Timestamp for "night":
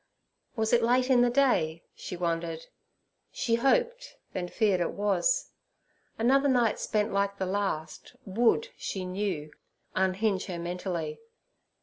6.49-6.79